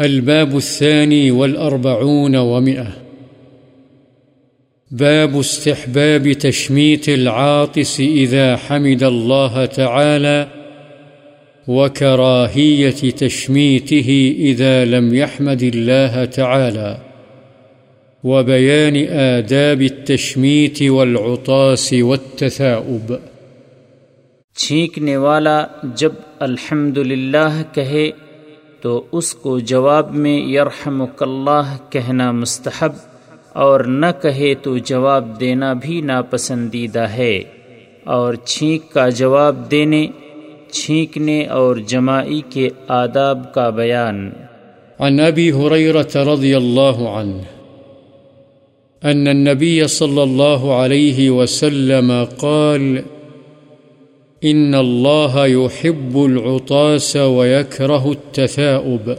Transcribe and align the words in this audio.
الباب 0.00 0.56
الثاني 0.56 1.30
والأربعون 1.30 2.36
ومئة. 2.36 2.86
باب 4.90 5.38
استحباب 5.38 6.32
تشميت 6.32 7.08
العاطس 7.08 8.00
إذا 8.00 8.56
حمد 8.56 9.02
الله 9.02 9.64
تعالى 9.64 10.48
وكراهية 11.68 13.10
تشميته 13.10 14.34
إذا 14.38 14.84
لم 14.84 15.14
يحمد 15.14 15.62
الله 15.62 16.24
تعالى 16.24 16.98
وبيان 18.24 18.96
آداب 18.96 19.82
التشميت 19.82 20.82
والعطاس 20.82 21.92
والتثاؤب. 21.92 23.12
چھینکنے 24.56 25.16
والا 25.16 25.66
جب 25.94 26.12
الحمد 26.38 26.98
للہ 26.98 27.62
کہے 27.72 28.10
تو 28.82 29.04
اس 29.12 29.34
کو 29.34 29.58
جواب 29.58 30.14
میں 30.14 30.40
یرحمک 30.40 31.22
اللہ 31.22 31.76
کہنا 31.90 32.32
مستحب 32.32 32.92
اور 33.48 33.80
نہ 33.80 34.06
کہے 34.22 34.54
تو 34.54 34.78
جواب 34.78 35.40
دینا 35.40 35.72
بھی 35.72 36.00
ناپسندیدہ 36.00 37.00
ہے 37.00 37.42
اور 38.04 38.34
چھینک 38.34 38.92
کا 38.92 39.08
جواب 39.08 39.70
دینے، 39.70 40.06
چھینکنے 40.70 41.46
اور 41.46 41.76
جماعی 41.76 42.40
کے 42.50 42.68
آداب 42.88 43.54
کا 43.54 43.70
بیان۔ 43.70 44.30
عن 44.98 45.20
أبي 45.20 45.50
هريرة 45.50 46.32
رضي 46.32 46.54
الله 46.54 47.08
عنه 47.08 47.42
أن 49.10 49.28
النبي 49.28 49.86
صلى 49.86 50.22
الله 50.22 50.74
عليه 50.74 51.30
وسلم 51.30 52.12
قال 52.40 52.98
إن 54.44 54.74
الله 54.74 55.46
يحب 55.46 56.24
العطاس 56.24 57.16
ويكره 57.16 58.12
التثاؤب. 58.12 59.16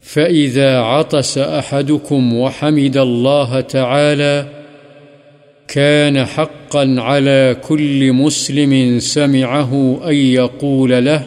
فإذا 0.00 0.78
عطس 0.78 1.38
أحدكم 1.38 2.34
وحمد 2.34 2.96
الله 2.96 3.60
تعالى، 3.60 4.46
كان 5.68 6.24
حقا 6.24 6.94
على 6.98 7.56
كل 7.68 8.12
مسلم 8.12 8.98
سمعه 8.98 10.00
أن 10.08 10.14
يقول 10.14 11.04
له، 11.04 11.26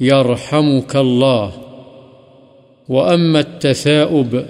يرحمك 0.00 0.96
الله. 0.96 1.52
وأما 2.88 3.40
التثاؤب، 3.40 4.44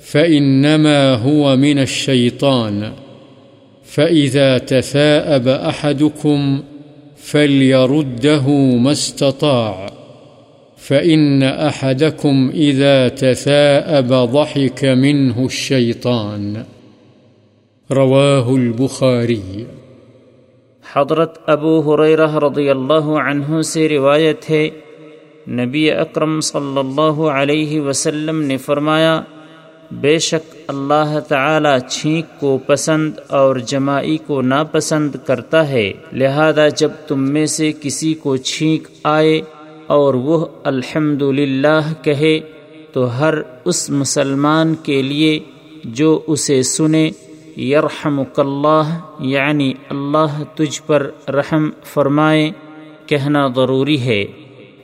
فإنما 0.00 1.14
هو 1.14 1.56
من 1.56 1.78
الشيطان. 1.78 2.92
فإذا 3.94 4.58
تثاءب 4.58 5.48
أحدكم 5.48 6.62
فليرده 7.18 8.46
ما 8.84 8.92
استطاع 8.92 9.86
فإن 10.78 11.42
أحدكم 11.42 12.50
إذا 12.54 13.08
تثاءب 13.08 14.12
ضحك 14.32 14.84
منه 14.84 15.44
الشيطان 15.44 16.64
رواه 17.90 18.56
البخاري 18.56 19.66
حضرت 20.84 21.38
ابو 21.46 21.72
حریرہ 21.86 22.30
رضی 22.44 22.68
اللہ 22.70 23.08
عنہ 23.22 23.60
سے 23.70 23.88
روایت 23.88 24.50
ہے، 24.50 24.68
نبی 25.60 25.90
اکرم 25.90 26.40
صلی 26.40 26.78
اللہ 26.78 27.20
علیہ 27.32 27.80
وسلم 27.80 28.42
نے 28.42 28.56
فرمایا 28.66 29.20
بے 29.90 30.18
شک 30.18 30.56
اللہ 30.68 31.18
تعالی 31.28 31.88
چھینک 31.90 32.40
کو 32.40 32.58
پسند 32.66 33.12
اور 33.28 33.56
جماعی 33.56 34.16
کو 34.16 34.42
ناپسند 34.42 35.16
کرتا 35.26 35.68
ہے، 35.68 35.92
لہذا 36.12 36.68
جب 36.68 36.90
تم 37.08 37.20
میں 37.22 37.46
سے 37.46 37.72
کسی 37.80 38.14
کو 38.14 38.36
چھینک 38.36 38.88
آئے 39.04 39.40
اور 39.86 40.14
وہ 40.14 40.46
الحمد 40.64 41.22
کہے، 42.02 42.40
تو 42.92 43.18
ہر 43.18 43.34
اس 43.64 43.90
مسلمان 43.90 44.74
کے 44.74 45.02
لیے 45.02 45.38
جو 45.84 46.20
اسے 46.26 46.62
سنے 46.62 47.10
یرحمک 47.56 48.40
اللہ 48.40 48.98
یعنی 49.20 49.72
اللہ 49.88 50.42
تجھ 50.54 50.82
پر 50.86 51.10
رحم 51.28 51.70
فرمائے، 51.84 52.50
کہنا 53.06 53.48
ضروری 53.56 54.00
ہے۔ 54.00 54.24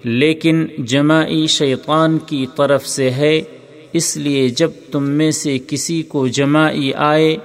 لیکن 0.04 0.66
جماعی 0.78 1.47
شیطان 1.47 2.19
کی 2.19 2.47
طرف 2.56 2.87
سے 2.87 3.10
ہے 3.10 3.43
اس 3.92 4.16
لیے 4.16 4.48
جب 4.48 4.70
تم 4.91 5.03
میں 5.03 5.30
سے 5.30 5.58
کسی 5.66 6.03
کو 6.03 6.26
جماعی 6.26 6.92
آئے 6.97 7.36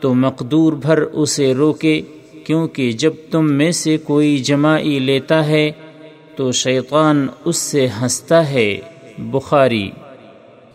تو 0.00 0.14
مقدور 0.14 0.72
بھر 0.72 0.98
اسے 0.98 1.54
روکے، 1.54 2.00
کیونکہ 2.44 2.92
جب 2.92 3.12
تم 3.30 3.52
میں 3.52 3.72
سے 3.72 3.96
کوئی 3.96 4.38
جماعی 4.38 4.98
لیتا 4.98 5.46
ہے 5.46 5.70
تو 6.36 6.52
شیطان 6.52 7.26
اس 7.44 7.56
سے 7.56 7.86
ہنستا 8.02 8.50
ہے۔ 8.50 8.76
بخاری۔ 9.18 9.90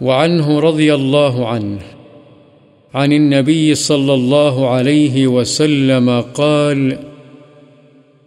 وعنه 0.01 0.59
رضي 0.69 0.89
الله 0.89 1.45
عنه 1.45 1.75
عن 2.93 3.11
النبي 3.11 3.73
صلى 3.73 4.13
الله 4.13 4.67
عليه 4.67 5.27
وسلم 5.27 6.11
قال 6.35 6.91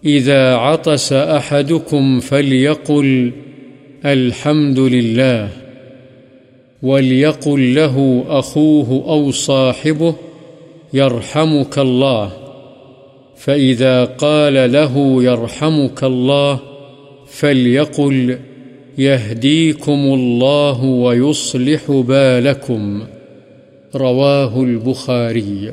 إذا 0.06 0.56
عطس 0.56 1.12
أحدكم 1.12 2.20
فليقل 2.20 3.28
الحمد 4.02 4.78
لله 4.78 5.61
وليقل 6.82 7.74
له 7.74 8.24
أخوه 8.28 8.88
أو 9.08 9.30
صاحبه 9.30 10.12
يرحمك 10.92 11.78
الله. 11.78 12.28
فإذا 13.36 14.04
قال 14.04 14.72
له 14.72 15.22
يرحمك 15.22 16.04
الله 16.04 16.56
فليقل 17.40 18.34
يهديكم 18.98 20.00
الله 20.12 20.84
ويصلح 20.84 21.90
بالكم. 22.06 23.00
رواه 23.94 24.60
البخاري. 24.60 25.68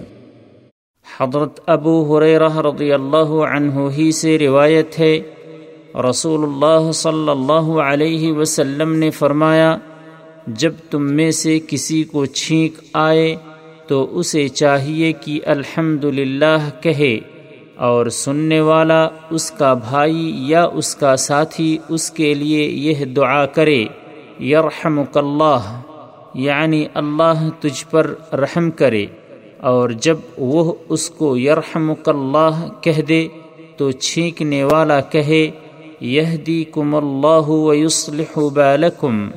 حضرت 1.19 1.59
ابو 1.67 2.17
حریرہ 2.17 2.57
رضی 2.57 2.93
اللہ 2.93 3.31
عنہ 3.55 3.79
ہی 3.97 4.11
سے 4.11 4.37
روایت 4.37 4.99
ہے، 4.99 5.19
رسول 6.09 6.39
اللہ 6.43 6.91
صلی 6.91 7.29
اللہ 7.29 7.79
علیہ 7.81 8.33
وسلم 8.33 8.95
نے 8.95 9.09
فرمایا 9.09 9.77
جب 10.57 10.73
تم 10.89 11.03
میں 11.13 11.31
سے 11.31 11.59
کسی 11.67 12.03
کو 12.03 12.25
چھینک 12.25 12.79
آئے 12.93 13.35
تو 13.87 14.07
اسے 14.19 14.47
چاہیے 14.47 15.11
کہ 15.21 15.39
الحمد 15.45 16.05
کہے 16.83 17.19
اور 17.77 18.05
سننے 18.13 18.59
والا 18.61 19.07
اس 19.29 19.49
کا 19.51 19.73
بھائی 19.73 20.31
یا 20.49 20.63
اس 20.73 20.95
کا 20.95 21.15
ساتھی 21.15 21.77
اس 21.89 22.09
کے 22.11 22.33
لیے 22.33 22.63
یہ 22.63 23.05
دعا 23.05 23.45
کرے 23.45 23.83
یرحمک 24.43 25.17
اللہ 25.17 25.69
یعنی 26.33 26.85
اللہ 26.93 27.47
تجھ 27.59 27.85
پر 27.89 28.13
رحم 28.33 28.69
کرے، 28.71 29.05
اور 29.59 29.89
جب 29.89 30.17
وہ 30.37 30.73
اس 30.89 31.09
کو 31.09 31.35
یرحمک 31.37 32.09
اللہ 32.09 32.67
کہہ 32.81 33.01
دے 33.01 33.27
تو 33.77 33.91
چھینکنے 33.91 34.63
والا 34.63 34.99
کہے 35.01 35.49
یہ 36.01 36.35
دی 36.37 36.63
کم 36.63 36.95
اللہ 36.95 37.49
ویسلح 37.49 38.39
بالکم۔ 38.53 39.29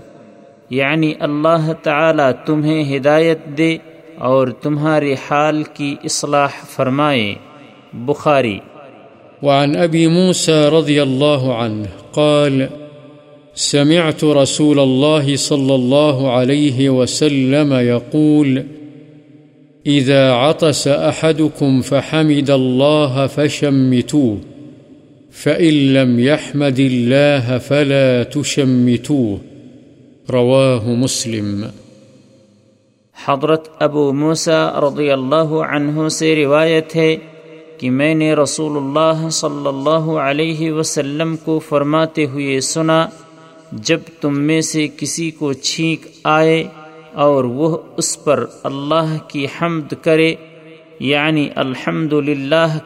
یعنی 0.72 1.12
اللہ 1.20 1.72
تعالی 1.82 2.22
تمہیں 2.46 2.96
ہدایت 2.96 3.38
دے 3.58 3.76
اور 4.18 4.48
تمہارے 4.48 5.14
حال 5.30 5.62
کی 5.62 5.96
اصلاح 6.04 6.48
فرمائے۔ 6.70 7.34
بخاری۔ 7.92 8.58
وعن 9.42 9.76
أبي 9.76 10.06
موسى 10.06 10.66
رضي 10.78 11.00
الله 11.00 11.50
عنه 11.50 11.84
قال، 12.12 12.62
سمعت 13.56 14.24
رسول 14.24 14.78
الله 14.78 15.36
صلى 15.36 15.74
الله 15.74 16.28
عليه 16.28 16.90
وسلم 16.90 17.72
يقول 17.72 18.58
إذا 19.86 20.32
عطس 20.32 20.88
أحدكم 20.88 21.82
فحمد 21.82 22.50
الله 22.50 23.26
فشمتوه، 23.34 24.36
فإن 25.32 25.74
لم 25.74 26.18
يحمد 26.18 26.80
الله 26.80 27.58
فلا 27.66 28.22
تشمتوه. 28.22 29.51
رواه 30.32 30.94
مسلم. 30.96 31.62
حضرت 33.24 33.68
ابو 33.82 34.12
موسا 34.12 34.80
رضی 34.80 35.10
اللہ 35.10 35.50
عنہ 35.68 36.08
سے 36.08 36.36
روایت 36.36 36.96
ہے 36.96 37.16
کہ 37.78 37.90
میں 37.90 38.14
نے 38.14 38.34
رسول 38.34 38.76
اللہ 38.76 39.28
صلی 39.28 39.66
اللہ 39.66 40.10
علیہ 40.20 40.72
وسلم 40.72 41.36
کو 41.36 41.58
فرماتے 41.58 42.26
ہوئے 42.26 42.60
سنا، 42.60 43.06
جب 43.72 44.00
تم 44.20 44.40
میں 44.40 44.60
سے 44.60 44.88
کسی 44.96 45.30
کو 45.30 45.52
چھینک 45.52 46.06
آئے 46.24 46.64
اور 47.12 47.44
وہ 47.44 47.78
اس 47.96 48.24
پر 48.24 48.46
اللہ 48.62 49.16
کی 49.28 49.46
حمد 49.46 49.92
کرے 50.02 50.34
یعنی 51.00 51.48
الحمد 51.54 52.12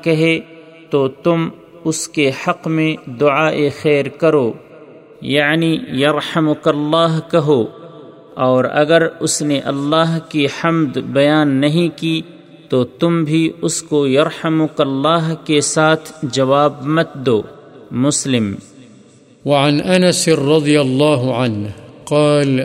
کہے، 0.03 0.41
تو 0.91 1.09
تم 1.09 1.49
اس 1.85 2.09
کے 2.09 2.31
حق 2.49 2.67
میں 2.67 3.11
دعائے 3.21 3.71
خیر 3.83 4.09
کرو۔ 4.09 4.53
یعنی 5.21 5.79
یرحمک 5.93 6.69
اللہ 6.69 7.19
کہو، 7.31 7.65
اور 8.35 8.65
اگر 8.65 9.03
اس 9.21 9.43
نے 9.43 9.59
اللہ 9.59 10.19
کی 10.29 10.47
حمد 10.47 10.97
بیان 10.97 11.49
نہیں 11.49 11.99
کی، 11.99 12.23
تو 12.69 12.85
تم 12.85 13.25
بھی 13.25 13.53
اس 13.63 13.83
کو 13.83 14.07
یرحمک 14.07 14.81
اللہ 14.81 15.35
کے 15.45 15.61
ساتھ 15.61 16.13
جواب 16.23 16.87
مت 16.87 17.15
دو۔ 17.15 17.43
مسلم۔ 17.91 18.55
وعن 19.45 19.81
انس 19.85 20.29
رضی 20.29 20.77
اللہ 20.77 21.33
عنہ 21.33 21.67
قال، 22.05 22.61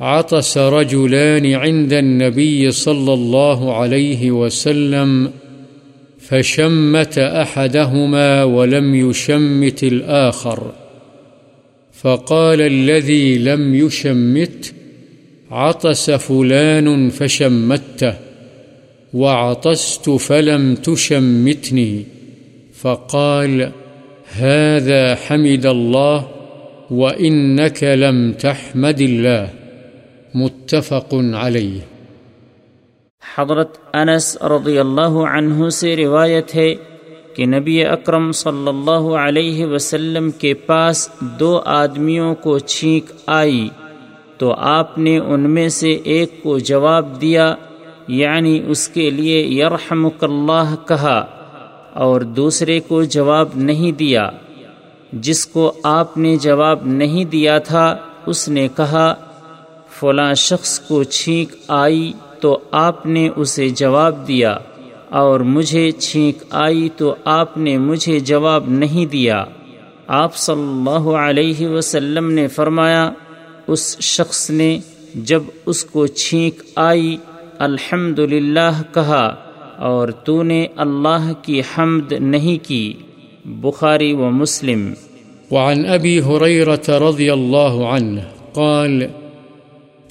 عطس 0.00 0.56
رجلان 0.56 1.44
عند 1.44 1.92
النبي 1.92 2.70
صلى 2.70 3.12
الله 3.12 3.72
عليه 3.72 4.30
وسلم 4.30 5.26
فشمت 6.28 7.18
أحدهما 7.18 8.42
ولم 8.42 8.94
يشمت 8.94 9.82
الآخر 9.82 10.83
فقال 12.02 12.60
الذي 12.60 13.38
لم 13.38 13.74
يشمت، 13.74 14.74
عطس 15.50 16.10
فلان 16.10 17.10
فشمته، 17.10 18.12
وعطست 19.14 20.10
فلم 20.10 20.74
تشمتني. 20.74 22.02
فقال، 22.82 23.62
هذا 24.36 25.14
حمد 25.14 25.66
الله 25.66 26.28
وإنك 26.90 27.84
لم 27.84 28.32
تحمد 28.32 29.00
الله. 29.00 29.46
متفق 30.34 31.14
عليه. 31.34 31.78
حضرت 33.34 33.94
انس 33.94 34.36
رضی 34.42 34.78
اللہ 34.78 35.10
عنہ 35.10 35.68
سے 35.68 35.96
روایت 35.96 36.54
ہے 36.54 36.74
کہ 37.34 37.46
نبی 37.46 37.84
اکرم 37.84 38.30
صلی 38.32 38.68
اللہ 38.68 39.06
علیہ 39.18 39.66
وسلم 39.66 40.30
کے 40.30 40.54
پاس 40.54 41.08
دو 41.20 41.60
آدمیوں 41.64 42.34
کو 42.34 42.58
چھینک 42.58 43.12
آئی 43.26 43.68
تو 44.38 44.52
آپ 44.52 44.98
نے 44.98 45.18
ان 45.18 45.50
میں 45.50 45.68
سے 45.68 45.92
ایک 46.04 46.42
کو 46.42 46.58
جواب 46.58 47.20
دیا 47.20 47.54
یعنی 48.08 48.60
اس 48.66 48.88
کے 48.88 49.10
لیے 49.10 49.40
یرحمک 49.42 50.24
اللہ 50.24 50.74
کہا، 50.88 51.24
اور 51.94 52.20
دوسرے 52.20 52.80
کو 52.80 53.02
جواب 53.04 53.48
نہیں 53.54 53.92
دیا۔ 53.92 54.30
جس 55.12 55.46
کو 55.46 55.72
آپ 55.82 56.16
نے 56.18 56.36
جواب 56.36 56.86
نہیں 56.86 57.24
دیا 57.24 57.58
تھا، 57.58 57.96
اس 58.26 58.48
نے 58.48 58.68
کہا، 58.76 59.14
فلاں 59.90 60.34
شخص 60.34 60.78
کو 60.80 61.02
چھینک 61.02 61.54
آئی 61.68 62.12
تو 62.40 62.58
آپ 62.70 63.06
نے 63.06 63.28
اسے 63.36 63.68
جواب 63.68 64.26
دیا۔ 64.28 64.56
اور 65.14 65.40
مجھے 65.40 65.90
چھینک 65.90 66.42
آئی 66.50 66.88
تو 66.96 67.14
آپ 67.24 67.58
نے 67.58 67.78
مجھے 67.78 68.20
جواب 68.20 68.64
نہیں 68.68 69.06
دیا۔ 69.06 69.44
آپ 70.06 70.36
صلی 70.36 70.62
اللہ 70.62 71.10
علیہ 71.10 71.68
وسلم 71.68 72.30
نے 72.30 72.48
فرمایا، 72.48 73.10
اس 73.66 73.98
شخص 74.00 74.50
نے 74.50 74.78
جب 75.14 75.42
اس 75.66 75.84
کو 75.84 76.06
چھینک 76.06 76.62
آئی 76.76 77.16
الحمد 77.58 78.20
کہا، 78.94 79.34
اور 79.78 80.08
تو 80.08 80.42
نے 80.42 80.66
اللہ 80.76 81.32
کی 81.42 81.60
حمد 81.60 82.12
نہیں 82.12 82.68
کی۔ 82.68 82.92
بخاری 83.44 84.12
و 84.12 84.30
مسلم۔ 84.30 84.92
وعن 85.50 85.84
أبي 85.94 86.18
هريرة 86.18 87.08
رضي 87.08 87.30
الله 87.30 87.96
عنه 87.96 88.20
قال 88.52 89.23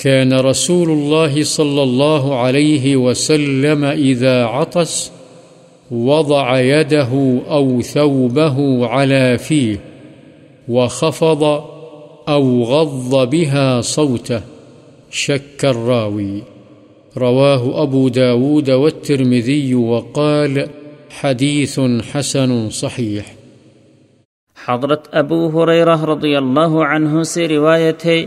كان 0.04 0.34
رسول 0.34 0.90
الله 0.90 1.44
صلى 1.44 1.84
الله 1.84 2.36
عليه 2.36 2.96
وسلم 2.96 3.84
إذا 3.84 4.46
عطس 4.46 5.12
وضع 5.92 6.60
يده 6.60 7.40
أو 7.50 7.82
ثوبه 7.82 8.88
على 8.88 9.38
فيه 9.38 9.76
وخفض 10.70 11.44
أو 12.30 12.64
غض 12.64 13.30
بها 13.30 13.82
صوته، 13.82 14.40
شك 15.12 15.66
الراوي. 15.66 16.40
رواه 17.18 17.82
أبو 17.84 18.10
داود 18.10 18.70
والترمذي 18.70 19.76
وقال 19.76 20.68
حديث 21.22 21.80
حسن 22.14 22.70
صحيح. 22.70 23.24
حضرت 24.68 25.08
ابو 25.12 25.48
حریرہ 25.48 26.04
رضی 26.04 26.36
اللہ 26.36 26.70
عنہ 26.70 27.24
سے 27.24 27.48
روایت 27.48 28.06
ہے 28.06 28.26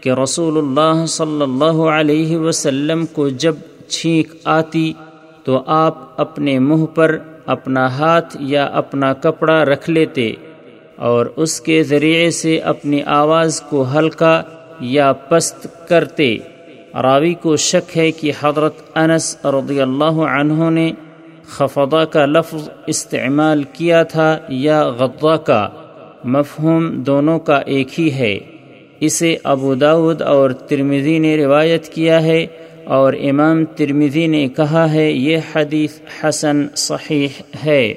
کہ 0.00 0.10
رسول 0.10 0.58
اللہ 0.58 1.06
صلی 1.06 1.42
اللہ 1.42 1.82
علیہ 1.82 2.36
وسلم 2.36 3.06
کو 3.06 3.28
جب 3.28 3.54
چھینک 3.88 4.34
آتی 4.44 4.92
تو 5.44 5.62
آپ 5.66 6.20
اپنے 6.20 6.58
منہ 6.58 6.86
پر 6.86 7.18
اپنا 7.46 7.98
ہاتھ 7.98 8.36
یا 8.40 8.64
اپنا 8.64 9.12
کپڑا 9.12 9.64
رکھ 9.64 9.90
لیتے 9.90 10.32
اور 10.96 11.26
اس 11.36 11.60
کے 11.60 11.82
ذریعے 11.82 12.30
سے 12.30 12.58
اپنی 12.58 13.02
آواز 13.02 13.60
کو 13.60 13.84
ہلکا 13.94 14.42
یا 14.80 15.12
پست 15.12 15.88
کرتے۔ 15.88 16.36
راوی 17.02 17.34
کو 17.34 17.56
شک 17.56 17.98
ہے 17.98 18.10
کہ 18.10 18.32
حضرت 18.42 18.74
انس 18.94 19.36
رضی 19.44 19.80
اللہ 19.80 20.20
عنہ 20.40 20.70
نے 20.70 20.92
خفضہ 21.46 22.04
کا 22.04 22.26
لفظ 22.26 22.68
استعمال 22.86 23.62
کیا 23.62 24.02
تھا 24.02 24.38
یا 24.48 24.88
غضہ 24.88 25.36
کا۔ 25.36 25.68
مفہوم 26.24 26.90
دونوں 26.90 27.38
کا 27.38 27.56
ایک 27.56 28.00
ہی 28.00 28.12
ہے۔ 28.12 28.38
اسے 29.00 29.36
ابو 29.44 29.74
داود 29.74 30.22
اور 30.22 30.50
ترمزی 30.50 31.18
نے 31.18 31.36
روایت 31.36 31.88
کیا 31.88 32.22
ہے 32.22 32.46
اور 32.84 33.12
امام 33.12 33.64
ترمزی 33.64 34.26
نے 34.26 34.48
کہا 34.56 34.92
ہے 34.92 35.12
یہ 35.12 35.38
حدیث 35.54 36.00
حسن 36.20 36.66
صحیح 36.76 37.28
ہے۔ 37.64 37.94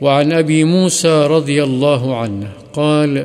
وعن 0.00 0.32
ابی 0.32 0.64
موسى 0.64 1.26
رضی 1.38 1.60
اللہ 1.60 2.04
عنہ 2.24 2.44
قال 2.74 3.18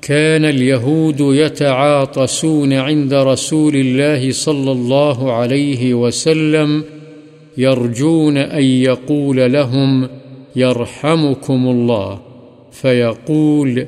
كان 0.00 0.44
اليهود 0.44 1.20
يتعاطسون 1.20 2.72
عند 2.72 3.12
رسول 3.12 3.76
الله 3.76 4.30
صلى 4.30 4.72
الله 4.72 5.32
عليه 5.32 5.94
وسلم 5.94 6.84
يرجون 7.58 8.36
أن 8.36 8.62
يقول 8.62 9.52
لهم 9.52 10.08
يرحمكم 10.56 11.68
الله 11.68 12.18
فيقول 12.72 13.84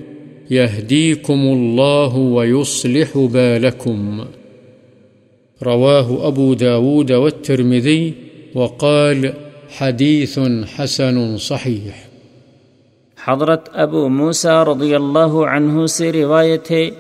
يهديكم 0.53 1.41
الله 1.41 2.19
ويصلح 2.19 3.19
بالكم. 3.33 4.21
رواه 5.67 6.31
أبو 6.31 6.55
داود 6.55 7.11
والترمذي 7.11 8.11
وقال 8.55 9.25
حديث 9.79 10.39
حسن 10.79 11.39
صحيح. 11.39 11.91
حضرت 13.25 13.69
ابو 13.73 14.09
موسیٰ 14.09 14.65
رضی 14.65 14.95
اللہ 14.95 15.55
عنہ 15.55 15.87
سے 15.87 16.13
روایت 16.13 16.71
ہے 16.71 16.91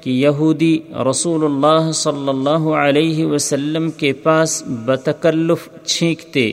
کہ 0.00 0.10
یہودی 0.10 0.78
رسول 1.10 1.44
اللہ 1.44 1.92
صلی 1.92 2.28
اللہ 2.28 2.68
علیہ 2.68 3.26
وسلم 3.26 3.90
کے 3.90 4.12
پاس 4.12 4.62
بتکلف 4.66 5.86
چھینکتے، 5.86 6.52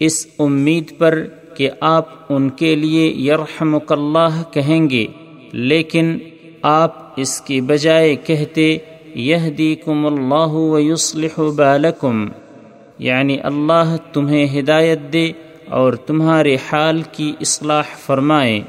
اس 0.00 0.26
امید 0.38 0.98
پر 0.98 1.26
کہ 1.56 1.70
آپ 1.80 2.08
ان 2.28 2.50
کے 2.50 2.74
لیے 2.74 3.08
یرحمک 3.08 3.92
اللہ 3.92 4.42
کہیں 4.52 4.90
گے۔ 4.90 5.06
لیکن 5.52 6.18
آپ 6.62 7.20
اس 7.20 7.40
کی 7.40 7.60
بجائے 7.60 8.16
کہتے 8.16 8.78
یہ 9.14 9.36
کم 9.84 10.06
اللہ 10.06 10.54
ویصلح 10.54 11.40
بالکم 11.56 12.28
یعنی 12.98 13.36
اللہ 13.42 13.96
تمہیں 14.12 14.58
ہدایت 14.58 14.98
دے 15.12 15.32
اور 15.68 15.92
تمہارے 15.92 16.56
حال 16.72 17.02
کی 17.12 17.32
اصلاح 17.40 17.82
فرمائے۔ 18.06 18.60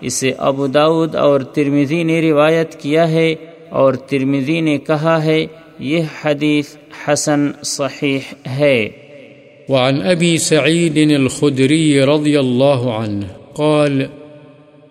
اسے 0.00 0.32
ابو 0.38 0.66
داود 0.66 1.14
اور 1.14 1.40
ترمیزی 1.40 2.02
نے 2.02 2.20
روایت 2.20 2.80
کیا 2.80 3.10
ہے 3.10 3.34
اور 3.68 3.94
ترمزی 3.94 4.60
نے 4.60 4.78
کہا 4.78 5.24
ہے، 5.24 5.46
یہ 5.78 6.00
حدیث 6.24 6.76
حسن 7.08 7.52
صحیح 7.62 8.18
ہے۔ 8.50 8.88
وعن 9.68 10.00
أبي 10.12 10.36
سعيد 10.36 10.96
الخدري 10.96 11.98
رضي 11.98 12.36
الله 12.36 12.90
عنه 12.90 13.26
قال 13.56 14.21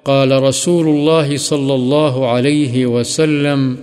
قال 0.05 0.43
رسول 0.43 0.87
الله 0.87 1.37
صلى 1.37 1.73
الله 1.73 2.27
عليه 2.27 2.85
وسلم، 2.85 3.75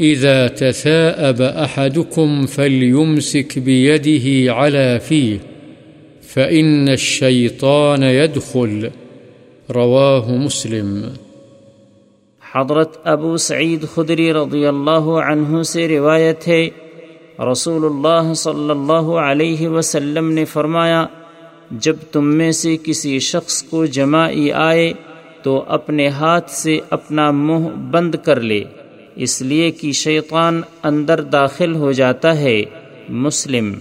إذا 0.00 0.48
تثاءب 0.48 1.42
أحدكم 1.42 2.46
فليمسك 2.46 3.58
بيده 3.58 4.54
على 4.54 4.98
فيه، 5.08 5.36
فإن 6.34 6.88
الشيطان 6.88 8.02
يدخل. 8.02 8.88
رواه 9.74 10.30
مسلم. 10.30 11.02
حضرت 12.54 13.00
ابو 13.04 13.36
سعید 13.36 13.84
خدری 13.94 14.32
رضی 14.32 14.66
اللہ 14.66 15.08
عنہ 15.28 15.62
سے 15.62 15.88
روایت 15.88 16.48
ہے، 16.48 16.68
رسول 17.52 17.84
اللہ 17.84 18.34
صلی 18.34 18.70
اللہ 18.70 19.10
علیہ 19.28 19.68
وسلم 19.68 20.32
نے 20.32 20.44
فرمایا، 20.44 21.06
جب 21.70 21.96
تم 22.12 22.24
میں 22.24 22.52
سے 22.52 22.76
کسی 22.84 23.18
شخص 23.18 23.62
کو 23.62 23.86
جمائی 23.86 24.52
آئے 24.52 24.92
تو 25.46 25.64
اپنے 25.68 26.08
ہاتھ 26.08 26.50
سے 26.50 26.80
اپنا 26.90 27.30
منہ 27.30 27.68
بند 27.90 28.14
کر 28.14 28.40
لے۔ 28.40 28.64
اس 29.14 29.42
لیے 29.42 29.70
کہ 29.70 29.92
شیطان 29.92 30.60
اندر 30.82 31.20
داخل 31.20 31.74
ہو 31.74 31.92
جاتا 31.92 32.38
ہے، 32.38 32.62
مسلم۔ 33.08 33.72